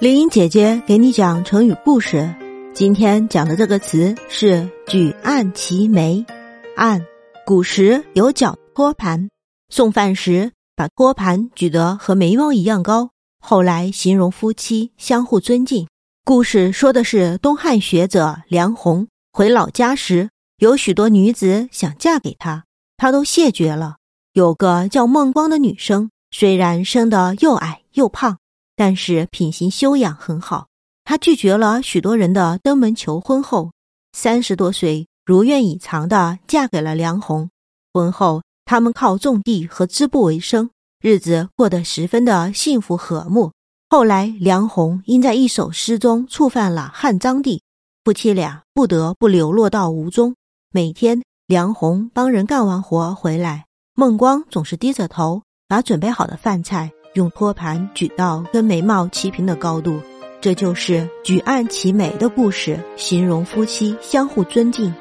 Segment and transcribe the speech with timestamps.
[0.00, 2.34] 林英姐姐给你讲成语故事，
[2.72, 6.24] 今天讲的这个词是“举案齐眉”。
[6.74, 7.04] 案，
[7.44, 9.28] 古时有脚托盘，
[9.68, 13.10] 送饭时把托盘举得和眉毛一样高，
[13.40, 15.86] 后来形容夫妻相互尊敬。
[16.24, 20.30] 故事说的是东汉学者梁鸿回老家时，
[20.60, 22.64] 有许多女子想嫁给他，
[22.96, 23.96] 他都谢绝了。
[24.32, 28.38] 有个叫孟光的女生，虽然生得又矮又胖。
[28.80, 30.68] 但是品行修养很好，
[31.04, 33.72] 她拒绝了许多人的登门求婚后，
[34.12, 37.50] 三十多岁如愿以偿的嫁给了梁鸿。
[37.92, 43.52] 婚后，他们靠种地和织布为生，日子过得十分的幸福和睦。
[43.90, 47.62] 后来，梁鸿因在一首诗中触犯了汉章帝，
[48.02, 50.34] 夫妻俩不得不流落到吴中。
[50.72, 56.90] 每天，梁鸿帮人干完活回来，孟光总是低着头把准备好的饭菜。
[57.14, 60.00] 用托盘举到跟眉毛齐平的高度，
[60.40, 64.94] 这就是举案齐眉的故事，形容夫妻相互尊敬。